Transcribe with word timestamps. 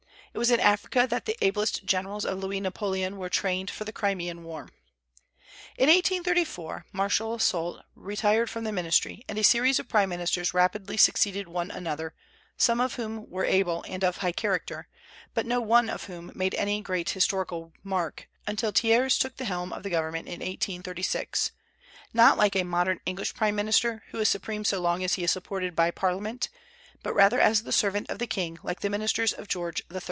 It 0.33 0.37
was 0.37 0.49
in 0.49 0.61
Africa 0.61 1.05
that 1.09 1.25
the 1.25 1.37
ablest 1.43 1.83
generals 1.83 2.23
of 2.23 2.39
Louis 2.39 2.61
Napoleon 2.61 3.17
were 3.17 3.27
trained 3.27 3.69
for 3.69 3.83
the 3.83 3.91
Crimean 3.91 4.45
War. 4.45 4.69
In 5.77 5.89
1834 5.89 6.85
Marshal 6.93 7.37
Soult 7.37 7.81
retired 7.95 8.49
from 8.49 8.63
the 8.63 8.71
ministry, 8.71 9.25
and 9.27 9.37
a 9.37 9.43
series 9.43 9.77
of 9.77 9.89
prime 9.89 10.07
ministers 10.07 10.53
rapidly 10.53 10.95
succeeded 10.95 11.49
one 11.49 11.69
another, 11.69 12.13
some 12.55 12.79
of 12.79 12.93
whom 12.93 13.29
were 13.29 13.43
able 13.43 13.83
and 13.89 14.05
of 14.05 14.19
high 14.19 14.31
character, 14.31 14.87
but 15.33 15.45
no 15.45 15.59
one 15.59 15.89
of 15.89 16.05
whom 16.05 16.31
made 16.33 16.55
any 16.55 16.79
great 16.79 17.09
historical 17.09 17.73
mark, 17.83 18.29
until 18.47 18.71
Thiers 18.71 19.17
took 19.17 19.35
the 19.35 19.43
helm 19.43 19.73
of 19.73 19.83
government 19.83 20.27
in 20.27 20.39
1836, 20.39 21.51
not 22.13 22.37
like 22.37 22.55
a 22.55 22.63
modern 22.63 23.01
English 23.05 23.33
prime 23.33 23.55
minister, 23.57 24.03
who 24.11 24.19
is 24.19 24.29
supreme 24.29 24.63
so 24.63 24.79
long 24.79 25.03
as 25.03 25.15
he 25.15 25.25
is 25.25 25.31
supported 25.31 25.75
by 25.75 25.91
Parliament, 25.91 26.47
but 27.03 27.13
rather 27.13 27.41
as 27.41 27.63
the 27.63 27.73
servant 27.73 28.09
of 28.09 28.17
the 28.17 28.25
king, 28.27 28.57
like 28.63 28.79
the 28.79 28.89
ministers 28.89 29.33
of 29.33 29.49
George 29.49 29.83
III. 29.93 29.99